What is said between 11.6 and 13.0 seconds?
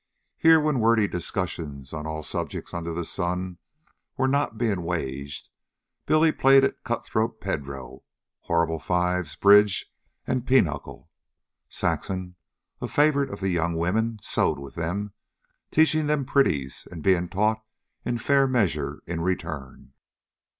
Saxon, a